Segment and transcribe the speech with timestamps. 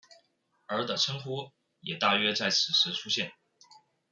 [0.65, 3.33] 而的称呼也大约在此时出现。